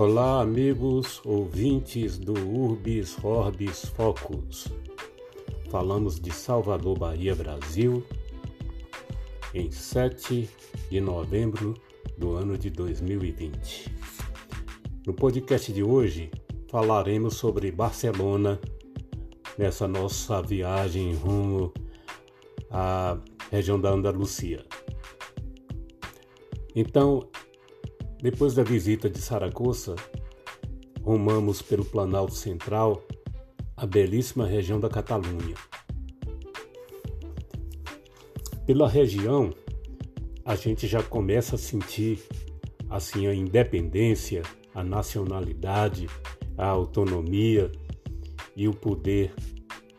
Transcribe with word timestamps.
Olá, 0.00 0.40
amigos 0.40 1.20
ouvintes 1.26 2.16
do 2.16 2.32
Urbis 2.32 3.22
Orbis 3.22 3.84
Focus. 3.84 4.72
Falamos 5.68 6.18
de 6.18 6.32
Salvador, 6.32 6.98
Bahia, 6.98 7.34
Brasil, 7.34 8.02
em 9.52 9.70
7 9.70 10.48
de 10.90 11.00
novembro 11.02 11.74
do 12.16 12.34
ano 12.34 12.56
de 12.56 12.70
2020. 12.70 13.94
No 15.06 15.12
podcast 15.12 15.70
de 15.70 15.82
hoje 15.82 16.30
falaremos 16.70 17.36
sobre 17.36 17.70
Barcelona 17.70 18.58
nessa 19.58 19.86
nossa 19.86 20.40
viagem 20.40 21.14
rumo 21.14 21.74
à 22.70 23.18
região 23.50 23.78
da 23.78 23.90
Andalucia. 23.90 24.64
Então, 26.74 27.28
depois 28.22 28.54
da 28.54 28.62
visita 28.62 29.08
de 29.08 29.18
Saragoça, 29.18 29.96
rumamos 31.02 31.62
pelo 31.62 31.84
Planalto 31.84 32.34
Central, 32.34 33.02
a 33.76 33.86
belíssima 33.86 34.46
região 34.46 34.78
da 34.78 34.90
Catalunha. 34.90 35.54
Pela 38.66 38.86
região, 38.86 39.54
a 40.44 40.54
gente 40.54 40.86
já 40.86 41.02
começa 41.02 41.54
a 41.54 41.58
sentir 41.58 42.22
assim 42.90 43.26
a 43.26 43.34
independência, 43.34 44.42
a 44.74 44.84
nacionalidade, 44.84 46.06
a 46.58 46.66
autonomia 46.66 47.72
e 48.54 48.68
o 48.68 48.74
poder 48.74 49.32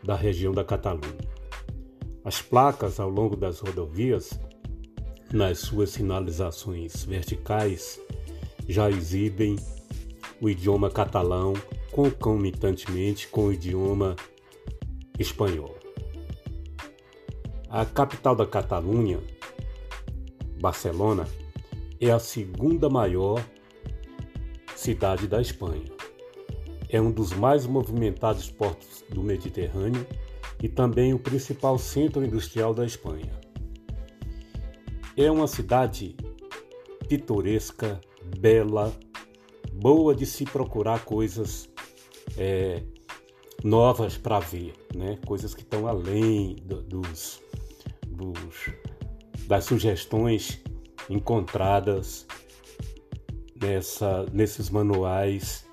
da 0.04 0.16
região 0.16 0.54
da 0.54 0.64
Catalunha. 0.64 1.32
As 2.24 2.40
placas 2.40 3.00
ao 3.00 3.10
longo 3.10 3.36
das 3.36 3.60
rodovias 3.60 4.40
nas 5.34 5.60
suas 5.60 5.92
sinalizações 5.92 7.04
verticais, 7.04 8.00
já 8.72 8.90
exibem 8.90 9.58
o 10.40 10.50
idioma 10.50 10.90
catalão 10.90 11.54
concomitantemente 11.92 13.28
com 13.28 13.48
o 13.48 13.54
idioma 13.54 14.16
espanhol. 15.20 15.76
A 17.70 17.86
capital 17.86 18.36
da 18.36 18.46
Catalunha, 18.46 19.20
Barcelona, 20.60 21.28
é 22.00 22.12
a 22.12 22.20
segunda 22.20 22.90
maior 22.90 23.44
cidade 24.76 25.28
da 25.28 25.40
Espanha. 25.42 25.92
É 26.90 27.00
um 27.00 27.12
dos 27.12 27.32
mais 27.32 27.66
movimentados 27.66 28.50
portos 28.50 29.04
do 29.10 29.22
Mediterrâneo 29.22 30.06
e 30.62 30.68
também 30.68 31.14
o 31.14 31.20
principal 31.20 31.78
centro 31.78 32.24
industrial 32.24 32.74
da 32.74 32.86
Espanha. 32.86 33.40
É 35.16 35.30
uma 35.30 35.48
cidade 35.48 36.16
pitoresca, 37.08 38.02
bela, 38.40 38.94
boa 39.74 40.16
de 40.16 40.26
se 40.26 40.46
procurar 40.46 41.04
coisas 41.06 41.70
é, 42.38 42.84
novas 43.64 44.18
para 44.18 44.40
ver, 44.40 44.74
né? 44.96 45.18
coisas 45.26 45.54
que 45.54 45.62
estão 45.62 45.88
além 45.88 46.56
do, 46.64 46.82
dos, 46.82 47.42
dos, 48.08 48.72
das 49.48 49.66
sugestões 49.66 50.62
encontradas 51.10 52.26
nessa, 53.62 54.26
nesses 54.32 54.70
manuais 54.70 55.66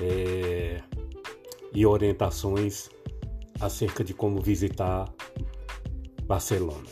é, 0.00 0.82
e 1.72 1.86
orientações 1.86 2.90
acerca 3.60 4.02
de 4.02 4.14
como 4.14 4.40
visitar 4.40 5.12
Barcelona. 6.24 6.88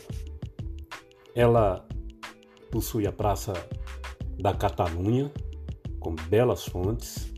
Ela 1.35 1.87
possui 2.71 3.07
a 3.07 3.11
Praça 3.11 3.53
da 4.39 4.53
Catalunha, 4.53 5.31
com 5.99 6.15
belas 6.15 6.65
fontes, 6.65 7.31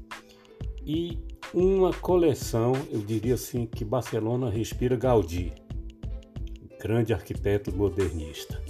e 0.86 1.18
uma 1.54 1.92
coleção, 1.94 2.74
eu 2.92 3.00
diria 3.00 3.34
assim, 3.34 3.66
que 3.66 3.84
Barcelona 3.84 4.50
respira 4.50 4.96
Gaudí, 4.96 5.52
grande 6.80 7.14
arquiteto 7.14 7.76
modernista. 7.76 8.62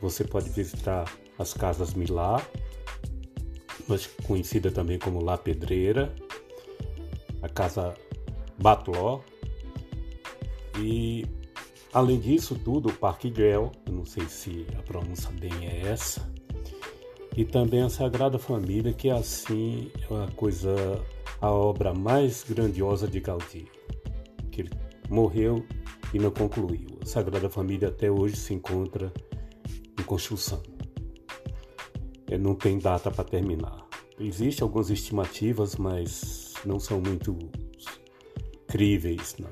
Você 0.00 0.24
pode 0.24 0.50
visitar 0.50 1.04
as 1.38 1.54
Casas 1.54 1.94
Milá, 1.94 2.42
mas 3.86 4.06
conhecida 4.26 4.70
também 4.70 4.98
como 4.98 5.22
La 5.22 5.38
Pedreira, 5.38 6.14
a 7.42 7.48
Casa 7.48 7.94
Batló 8.58 9.20
e 10.78 11.26
Além 11.94 12.18
disso 12.18 12.56
tudo, 12.56 12.88
o 12.88 12.92
Parque 12.92 13.32
eu 13.36 13.70
não 13.88 14.04
sei 14.04 14.26
se 14.26 14.66
a 14.76 14.82
pronúncia 14.82 15.30
bem 15.30 15.52
é 15.64 15.86
essa, 15.86 16.28
e 17.36 17.44
também 17.44 17.82
a 17.82 17.88
Sagrada 17.88 18.38
Família, 18.38 18.92
que 18.92 19.08
é 19.08 19.12
assim 19.12 19.90
a 20.10 20.30
coisa, 20.32 20.74
a 21.40 21.50
obra 21.50 21.92
mais 21.92 22.44
grandiosa 22.44 23.08
de 23.08 23.20
Gaudí, 23.20 23.66
que 24.52 24.62
ele 24.62 24.70
morreu 25.10 25.64
e 26.12 26.18
não 26.18 26.30
concluiu. 26.30 26.98
A 27.02 27.06
Sagrada 27.06 27.50
Família 27.50 27.88
até 27.88 28.10
hoje 28.10 28.36
se 28.36 28.54
encontra 28.54 29.12
em 29.98 30.02
construção. 30.04 30.62
É, 32.30 32.38
não 32.38 32.54
tem 32.54 32.78
data 32.78 33.10
para 33.10 33.24
terminar. 33.24 33.84
Existem 34.18 34.62
algumas 34.62 34.90
estimativas, 34.90 35.74
mas 35.74 36.54
não 36.64 36.78
são 36.78 37.00
muito 37.00 37.36
críveis, 38.68 39.36
não. 39.40 39.50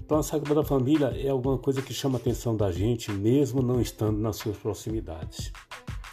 Então 0.00 0.18
a 0.18 0.22
Sagrada 0.22 0.62
Família 0.62 1.08
é 1.08 1.28
alguma 1.28 1.58
coisa 1.58 1.82
que 1.82 1.92
chama 1.92 2.18
a 2.18 2.20
atenção 2.20 2.56
da 2.56 2.70
gente, 2.70 3.10
mesmo 3.10 3.60
não 3.60 3.80
estando 3.80 4.18
nas 4.18 4.36
suas 4.36 4.56
proximidades. 4.56 5.52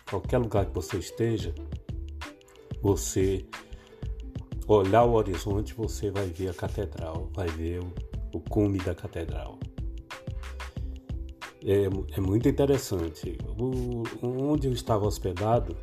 Qualquer 0.09 0.37
lugar 0.37 0.67
que 0.67 0.73
você 0.73 0.97
esteja, 0.97 1.53
você 2.79 3.43
olhar 4.67 5.03
o 5.03 5.13
horizonte, 5.13 5.73
você 5.73 6.11
vai 6.11 6.27
ver 6.27 6.49
a 6.49 6.53
catedral, 6.53 7.27
vai 7.33 7.47
ver 7.47 7.79
o, 8.31 8.39
cume 8.39 8.77
da 8.77 8.93
catedral. 8.93 9.57
É, 11.63 11.85
é 12.17 12.21
muito 12.21 12.47
interessante. 12.47 13.35
O, 13.57 14.03
onde 14.21 14.67
eu 14.67 14.73
estava 14.73 15.07
hospedado 15.07 15.75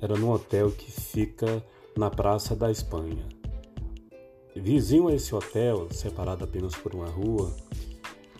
era 0.00 0.16
num 0.16 0.30
hotel 0.30 0.70
que 0.70 0.90
fica 0.90 1.62
na 1.94 2.08
Praça 2.08 2.56
da 2.56 2.70
Espanha. 2.70 3.28
Vizinho 4.56 5.08
a 5.08 5.14
esse 5.14 5.34
hotel, 5.34 5.88
separado 5.90 6.44
apenas 6.44 6.74
por 6.74 6.94
uma 6.94 7.08
rua, 7.08 7.54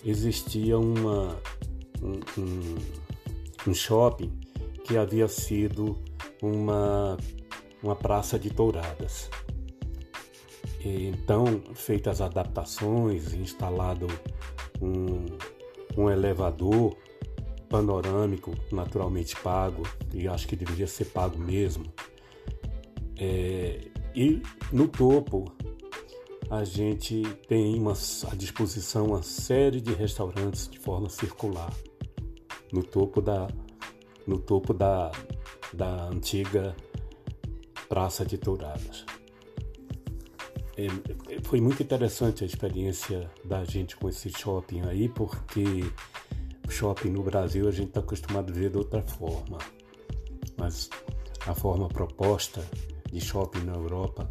existia 0.02 0.78
uma, 0.78 1.38
um, 2.02 2.40
um, 2.40 2.76
um 3.68 3.74
shopping 3.74 4.41
que 4.84 4.96
havia 4.96 5.28
sido 5.28 5.98
uma, 6.42 7.16
uma 7.82 7.96
praça 7.96 8.38
de 8.38 8.50
touradas. 8.50 9.30
E, 10.84 11.06
então, 11.08 11.62
feitas 11.74 12.20
adaptações, 12.20 13.32
instalado 13.34 14.06
um, 14.80 15.26
um 15.96 16.10
elevador 16.10 16.96
panorâmico, 17.68 18.52
naturalmente 18.70 19.34
pago, 19.36 19.82
e 20.12 20.28
acho 20.28 20.46
que 20.46 20.56
deveria 20.56 20.86
ser 20.86 21.06
pago 21.06 21.38
mesmo. 21.38 21.84
É, 23.16 23.80
e 24.14 24.42
no 24.72 24.88
topo 24.88 25.44
a 26.50 26.64
gente 26.64 27.22
tem 27.48 27.78
uma, 27.78 27.94
à 28.30 28.34
disposição 28.34 29.06
uma 29.06 29.22
série 29.22 29.80
de 29.80 29.94
restaurantes 29.94 30.68
de 30.68 30.78
forma 30.78 31.08
circular 31.08 31.72
no 32.70 32.82
topo 32.82 33.22
da, 33.22 33.48
no 34.26 34.38
topo 34.38 34.72
da, 34.72 35.10
da 35.72 36.04
antiga 36.04 36.74
Praça 37.88 38.24
de 38.24 38.38
Touradas. 38.38 39.04
É, 40.76 40.86
foi 41.42 41.60
muito 41.60 41.82
interessante 41.82 42.42
a 42.42 42.46
experiência 42.46 43.30
da 43.44 43.64
gente 43.64 43.96
com 43.96 44.08
esse 44.08 44.30
shopping 44.30 44.82
aí, 44.82 45.08
porque 45.08 45.84
shopping 46.72 47.10
no 47.10 47.22
Brasil 47.22 47.68
a 47.68 47.70
gente 47.70 47.88
está 47.88 48.00
acostumado 48.00 48.50
a 48.50 48.54
ver 48.54 48.70
de 48.70 48.78
outra 48.78 49.02
forma, 49.02 49.58
mas 50.56 50.88
a 51.46 51.54
forma 51.54 51.88
proposta 51.88 52.66
de 53.12 53.20
shopping 53.20 53.64
na 53.64 53.74
Europa 53.74 54.30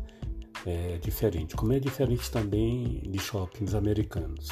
é 0.66 0.98
diferente, 0.98 1.56
como 1.56 1.74
é 1.74 1.80
diferente 1.80 2.30
também 2.32 3.00
de 3.08 3.20
shoppings 3.20 3.76
americanos. 3.76 4.50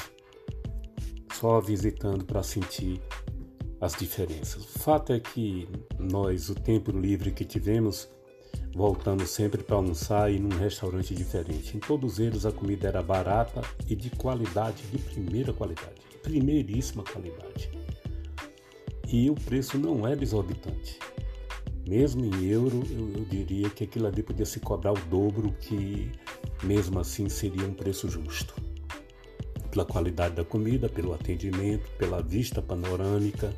Só 1.32 1.60
visitando 1.60 2.24
para 2.24 2.42
sentir 2.42 3.00
as 3.80 3.94
diferenças. 3.94 4.64
O 4.64 4.78
fato 4.78 5.12
é 5.12 5.20
que 5.20 5.68
nós, 5.98 6.50
o 6.50 6.54
tempo 6.54 6.90
livre 6.90 7.30
que 7.30 7.44
tivemos, 7.44 8.08
voltamos 8.74 9.30
sempre 9.30 9.62
para 9.62 9.76
almoçar 9.76 10.32
e 10.32 10.38
num 10.38 10.56
restaurante 10.56 11.14
diferente. 11.14 11.76
Em 11.76 11.80
todos 11.80 12.18
eles 12.18 12.44
a 12.44 12.52
comida 12.52 12.88
era 12.88 13.02
barata 13.02 13.62
e 13.88 13.96
de 13.96 14.10
qualidade, 14.10 14.82
de 14.90 14.98
primeira 14.98 15.52
qualidade, 15.52 16.00
primeiríssima 16.22 17.02
qualidade. 17.02 17.70
E 19.08 19.28
o 19.28 19.34
preço 19.34 19.78
não 19.78 20.06
era 20.06 20.22
exorbitante. 20.22 20.98
Mesmo 21.88 22.24
em 22.24 22.44
euro, 22.44 22.84
eu, 22.90 23.12
eu 23.16 23.24
diria 23.24 23.68
que 23.68 23.82
aquilo 23.82 24.06
ali 24.06 24.22
podia 24.22 24.46
se 24.46 24.60
cobrar 24.60 24.92
o 24.92 25.06
dobro, 25.06 25.52
que 25.58 26.12
mesmo 26.62 27.00
assim 27.00 27.28
seria 27.28 27.66
um 27.66 27.74
preço 27.74 28.08
justo. 28.08 28.54
Pela 29.70 29.84
qualidade 29.84 30.36
da 30.36 30.44
comida, 30.44 30.88
pelo 30.88 31.12
atendimento, 31.12 31.90
pela 31.98 32.22
vista 32.22 32.62
panorâmica. 32.62 33.52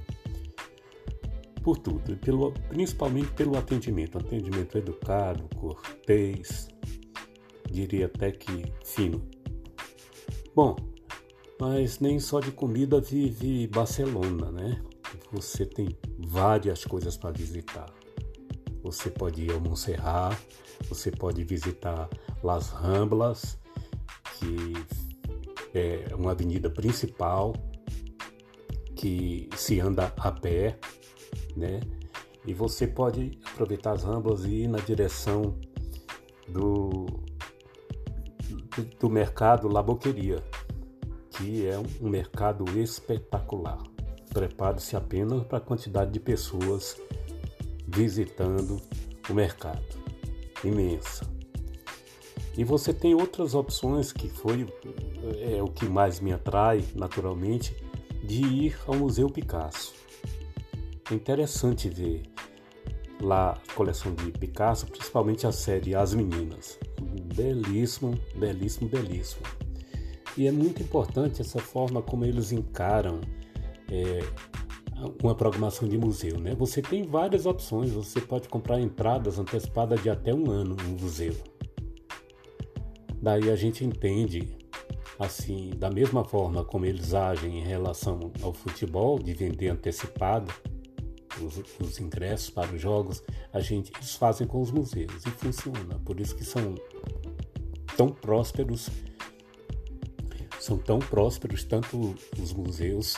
Por 1.62 1.78
tudo, 1.78 2.16
pelo, 2.18 2.52
principalmente 2.68 3.30
pelo 3.32 3.56
atendimento, 3.56 4.18
atendimento 4.18 4.76
educado, 4.76 5.48
cortês, 5.56 6.68
diria 7.70 8.06
até 8.06 8.30
que 8.32 8.64
fino. 8.84 9.26
Bom, 10.54 10.76
mas 11.60 12.00
nem 12.00 12.18
só 12.18 12.40
de 12.40 12.50
comida 12.50 13.00
vive 13.00 13.66
Barcelona, 13.68 14.50
né? 14.50 14.82
Você 15.32 15.64
tem 15.64 15.88
várias 16.18 16.84
coisas 16.84 17.16
para 17.16 17.30
visitar. 17.30 17.92
Você 18.82 19.10
pode 19.10 19.44
ir 19.44 19.52
ao 19.52 19.60
Montserrat, 19.60 20.36
você 20.88 21.10
pode 21.10 21.44
visitar 21.44 22.08
Las 22.42 22.70
Ramblas, 22.70 23.58
que 24.38 24.72
é 25.72 26.14
uma 26.14 26.32
avenida 26.32 26.68
principal 26.68 27.54
que 28.96 29.48
se 29.56 29.80
anda 29.80 30.12
a 30.16 30.32
pé, 30.32 30.78
né? 31.56 31.80
E 32.44 32.52
você 32.52 32.86
pode 32.86 33.38
aproveitar 33.52 33.92
as 33.92 34.02
ramblas 34.02 34.44
e 34.44 34.62
ir 34.62 34.68
na 34.68 34.78
direção 34.78 35.54
do, 36.48 37.06
do, 38.48 38.84
do 38.98 39.10
mercado 39.10 39.68
Laboqueria, 39.68 40.42
que 41.30 41.66
é 41.66 41.78
um 42.00 42.08
mercado 42.08 42.64
espetacular. 42.78 43.78
Prepare-se 44.32 44.96
apenas 44.96 45.44
para 45.44 45.58
a 45.58 45.60
quantidade 45.60 46.10
de 46.10 46.18
pessoas 46.18 47.00
visitando 47.86 48.80
o 49.28 49.34
mercado. 49.34 50.02
Imensa. 50.64 51.26
E 52.56 52.64
você 52.64 52.92
tem 52.92 53.14
outras 53.14 53.54
opções 53.54 54.12
que 54.12 54.28
foi 54.28 54.66
é, 55.40 55.62
o 55.62 55.68
que 55.68 55.86
mais 55.86 56.20
me 56.20 56.32
atrai, 56.32 56.84
naturalmente, 56.94 57.74
de 58.22 58.42
ir 58.42 58.78
ao 58.86 58.94
Museu 58.94 59.28
Picasso. 59.28 59.94
É 61.10 61.14
interessante 61.14 61.88
ver 61.88 62.22
lá 63.20 63.52
a 63.52 63.74
coleção 63.74 64.14
de 64.14 64.30
Picasso, 64.32 64.86
principalmente 64.86 65.46
a 65.46 65.52
série 65.52 65.94
As 65.94 66.14
Meninas. 66.14 66.78
Belíssimo, 67.34 68.18
belíssimo, 68.34 68.88
belíssimo. 68.88 69.42
E 70.36 70.46
é 70.46 70.52
muito 70.52 70.82
importante 70.82 71.40
essa 71.40 71.58
forma 71.58 72.00
como 72.02 72.24
eles 72.24 72.52
encaram 72.52 73.20
é, 73.90 74.20
uma 75.22 75.34
programação 75.34 75.88
de 75.88 75.98
museu. 75.98 76.38
Né? 76.38 76.54
Você 76.54 76.80
tem 76.80 77.02
várias 77.02 77.46
opções, 77.46 77.90
você 77.90 78.20
pode 78.20 78.48
comprar 78.48 78.80
entradas 78.80 79.38
antecipadas 79.38 80.02
de 80.02 80.08
até 80.08 80.34
um 80.34 80.50
ano 80.50 80.74
no 80.74 80.88
museu. 81.00 81.34
Daí 83.20 83.50
a 83.50 83.56
gente 83.56 83.84
entende, 83.84 84.56
assim, 85.18 85.70
da 85.76 85.90
mesma 85.90 86.24
forma 86.24 86.64
como 86.64 86.86
eles 86.86 87.14
agem 87.14 87.58
em 87.58 87.62
relação 87.62 88.32
ao 88.42 88.52
futebol, 88.52 89.18
de 89.18 89.32
vender 89.32 89.68
antecipado 89.68 90.52
os, 91.40 91.62
os 91.80 92.00
ingressos 92.00 92.50
para 92.50 92.72
os 92.72 92.80
jogos, 92.80 93.22
a 93.52 93.60
gente 93.60 93.92
eles 93.96 94.14
fazem 94.14 94.46
com 94.46 94.60
os 94.60 94.70
museus 94.70 95.24
e 95.26 95.30
funciona. 95.30 95.98
Por 96.04 96.20
isso 96.20 96.34
que 96.34 96.44
são 96.44 96.74
tão 97.96 98.08
prósperos, 98.08 98.88
são 100.60 100.78
tão 100.78 100.98
prósperos 100.98 101.64
tanto 101.64 102.14
os 102.40 102.52
museus 102.52 103.16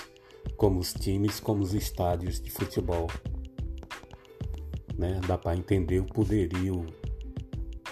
como 0.57 0.81
os 0.81 0.93
times, 0.93 1.41
como 1.41 1.63
os 1.63 1.75
estádios 1.75 2.41
de 2.41 2.51
futebol. 2.51 3.09
Né? 4.97 5.21
Dá 5.27 5.37
para 5.37 5.57
entender 5.57 6.01
o 6.01 6.07
poderio, 6.07 6.87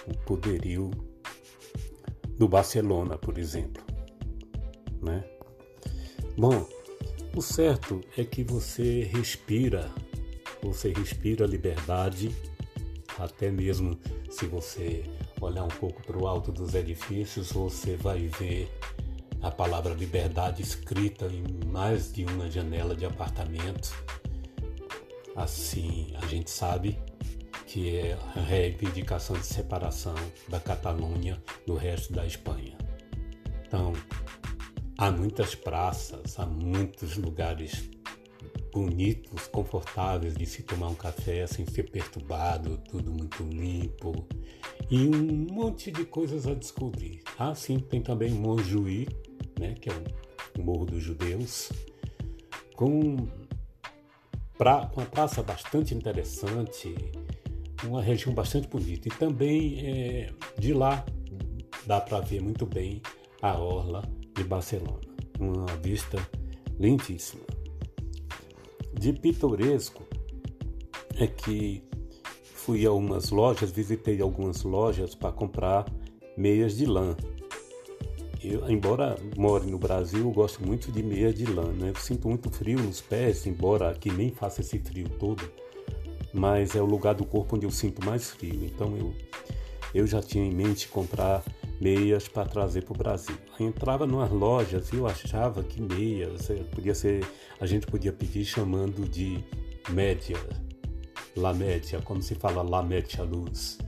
o 0.06 0.16
poderio 0.24 0.90
do 2.36 2.48
Barcelona, 2.48 3.18
por 3.18 3.38
exemplo. 3.38 3.82
Né? 5.02 5.24
Bom, 6.36 6.66
o 7.34 7.42
certo 7.42 8.00
é 8.16 8.24
que 8.24 8.44
você 8.44 9.04
respira, 9.04 9.90
você 10.62 10.92
respira 10.92 11.46
liberdade, 11.46 12.34
até 13.18 13.50
mesmo 13.50 13.98
se 14.30 14.46
você 14.46 15.04
olhar 15.40 15.64
um 15.64 15.68
pouco 15.68 16.02
para 16.02 16.16
o 16.16 16.26
alto 16.26 16.52
dos 16.52 16.74
edifícios, 16.74 17.52
você 17.52 17.96
vai 17.96 18.28
ver 18.38 18.70
a 19.42 19.50
palavra 19.50 19.92
liberdade 19.92 20.62
escrita 20.62 21.26
em 21.26 21.66
mais 21.66 22.12
de 22.12 22.24
uma 22.24 22.48
janela 22.48 22.94
de 22.94 23.04
apartamento. 23.04 23.92
Assim, 25.34 26.14
a 26.22 26.26
gente 26.26 26.50
sabe 26.50 26.98
que 27.66 27.96
é 27.96 28.18
a 28.36 28.40
reivindicação 28.40 29.36
de 29.36 29.46
separação 29.46 30.14
da 30.48 30.60
Catalunha 30.60 31.42
do 31.66 31.74
resto 31.74 32.12
da 32.12 32.24
Espanha. 32.24 32.76
Então, 33.66 33.94
há 34.96 35.10
muitas 35.10 35.54
praças, 35.54 36.38
há 36.38 36.46
muitos 36.46 37.16
lugares 37.16 37.90
bonitos, 38.72 39.46
confortáveis 39.46 40.34
de 40.34 40.46
se 40.46 40.62
tomar 40.62 40.88
um 40.88 40.94
café 40.94 41.46
sem 41.46 41.66
ser 41.66 41.90
perturbado, 41.90 42.78
tudo 42.88 43.12
muito 43.12 43.42
limpo 43.42 44.26
e 44.90 45.06
um 45.06 45.46
monte 45.52 45.90
de 45.90 46.04
coisas 46.04 46.46
a 46.46 46.54
descobrir. 46.54 47.22
Ah, 47.38 47.54
sim, 47.54 47.78
tem 47.78 48.00
também 48.00 48.30
Montjuí, 48.30 49.06
né, 49.58 49.74
que 49.74 49.90
é 49.90 49.92
o 50.58 50.62
Morro 50.62 50.86
dos 50.86 51.02
Judeus, 51.02 51.70
com, 52.74 53.28
pra, 54.56 54.86
com 54.86 55.00
uma 55.00 55.06
praça 55.06 55.42
bastante 55.42 55.94
interessante, 55.94 56.94
uma 57.84 58.02
região 58.02 58.34
bastante 58.34 58.68
bonita. 58.68 59.08
E 59.08 59.10
também 59.12 59.80
é, 59.86 60.30
de 60.58 60.72
lá 60.72 61.04
dá 61.86 62.00
para 62.00 62.20
ver 62.20 62.40
muito 62.40 62.64
bem 62.66 63.02
a 63.40 63.58
orla 63.58 64.02
de 64.34 64.44
Barcelona, 64.44 65.00
uma 65.38 65.66
vista 65.82 66.18
lindíssima. 66.78 67.51
De 69.02 69.12
pitoresco 69.12 70.04
é 71.16 71.26
que 71.26 71.82
fui 72.54 72.86
a 72.86 72.88
algumas 72.88 73.30
lojas, 73.30 73.72
visitei 73.72 74.22
algumas 74.22 74.62
lojas 74.62 75.12
para 75.12 75.32
comprar 75.32 75.92
meias 76.36 76.76
de 76.76 76.86
lã. 76.86 77.16
Eu, 78.40 78.70
embora 78.70 79.16
more 79.36 79.68
no 79.68 79.76
Brasil, 79.76 80.20
eu 80.20 80.30
gosto 80.30 80.64
muito 80.64 80.92
de 80.92 81.02
meia 81.02 81.32
de 81.32 81.46
lã. 81.46 81.72
Né? 81.72 81.90
Eu 81.90 81.96
sinto 81.96 82.28
muito 82.28 82.48
frio 82.48 82.80
nos 82.80 83.00
pés, 83.00 83.44
embora 83.44 83.90
aqui 83.90 84.08
nem 84.08 84.30
faça 84.30 84.60
esse 84.60 84.78
frio 84.78 85.08
todo 85.18 85.42
mas 86.32 86.74
é 86.74 86.80
o 86.80 86.86
lugar 86.86 87.14
do 87.14 87.26
corpo 87.26 87.56
onde 87.56 87.66
eu 87.66 87.70
sinto 87.70 88.06
mais 88.06 88.30
frio. 88.30 88.64
Então 88.64 88.96
eu, 88.96 89.12
eu 89.92 90.06
já 90.06 90.22
tinha 90.22 90.44
em 90.44 90.54
mente 90.54 90.86
comprar 90.86 91.42
meias 91.82 92.28
para 92.28 92.48
trazer 92.48 92.84
para 92.84 92.94
o 92.94 92.96
Brasil. 92.96 93.36
Eu 93.58 93.66
entrava 93.66 94.06
nas 94.06 94.30
lojas 94.30 94.92
e 94.92 94.96
eu 94.96 95.06
achava 95.06 95.62
que 95.62 95.82
meias 95.82 96.48
podia 96.74 96.94
ser, 96.94 97.26
a 97.60 97.66
gente 97.66 97.86
podia 97.86 98.12
pedir 98.12 98.44
chamando 98.44 99.08
de 99.08 99.44
média, 99.90 100.38
la 101.36 101.52
média, 101.52 102.00
como 102.02 102.22
se 102.22 102.34
fala 102.34 102.62
la 102.62 102.82
média 102.82 103.24
luz, 103.24 103.78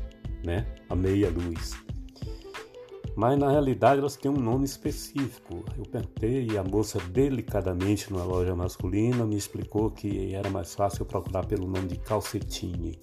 né? 0.42 0.66
A 0.88 0.96
meia 0.96 1.30
luz 1.30 1.84
mas 3.16 3.38
na 3.38 3.50
realidade 3.50 4.00
elas 4.00 4.16
têm 4.16 4.30
um 4.30 4.36
nome 4.36 4.64
específico. 4.64 5.64
Eu 5.78 5.84
perguntei 5.84 6.48
e 6.50 6.58
a 6.58 6.64
moça, 6.64 6.98
delicadamente, 6.98 8.12
numa 8.12 8.24
loja 8.24 8.56
masculina, 8.56 9.24
me 9.24 9.36
explicou 9.36 9.90
que 9.90 10.34
era 10.34 10.50
mais 10.50 10.74
fácil 10.74 11.04
procurar 11.04 11.46
pelo 11.46 11.66
nome 11.66 11.88
de 11.88 11.96
calcetine. 11.98 12.98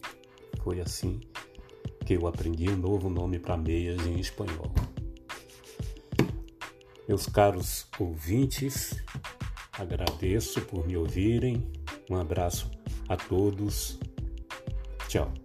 Foi 0.64 0.82
assim 0.82 1.22
que 2.12 2.18
eu 2.18 2.28
aprendi 2.28 2.70
um 2.70 2.76
novo 2.76 3.10
nome 3.10 3.40
para 3.40 3.56
meias 3.56 4.06
em 4.06 4.20
espanhol. 4.20 4.70
Meus 7.08 7.26
caros 7.26 7.88
ouvintes, 7.98 9.02
agradeço 9.72 10.60
por 10.64 10.86
me 10.86 10.98
ouvirem. 10.98 11.66
Um 12.10 12.18
abraço 12.18 12.70
a 13.08 13.16
todos. 13.16 13.98
Tchau. 15.08 15.41